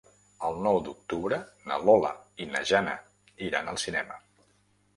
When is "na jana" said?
2.55-2.99